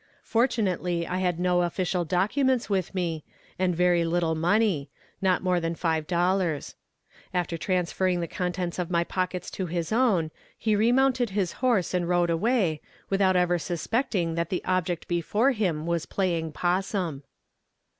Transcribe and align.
Fortunately, 0.23 1.05
I 1.05 1.19
had 1.19 1.39
no 1.39 1.61
official 1.61 2.05
documents 2.05 2.71
with 2.71 2.95
me, 2.95 3.23
and 3.59 3.75
very 3.75 4.03
little 4.03 4.33
money 4.33 4.89
not 5.21 5.43
more 5.43 5.59
than 5.59 5.75
five 5.75 6.07
dollars. 6.07 6.73
After 7.35 7.55
transferring 7.55 8.19
the 8.19 8.27
contents 8.27 8.79
of 8.79 8.89
my 8.89 9.03
pockets 9.03 9.51
to 9.51 9.67
his 9.67 9.91
own, 9.91 10.31
he 10.57 10.75
re 10.75 10.91
mounted 10.91 11.29
his 11.29 11.51
horse 11.61 11.93
and 11.93 12.09
rode 12.09 12.31
away, 12.31 12.81
without 13.11 13.35
ever 13.35 13.59
suspecting 13.59 14.33
that 14.33 14.49
the 14.49 14.65
object 14.65 15.07
before 15.07 15.51
him 15.51 15.85
was 15.85 16.07
playing 16.07 16.51
possum. 16.51 17.21
[Illustration: 17.21 17.21
PLAYING 17.21 17.21
POSSUM. 17.21 17.23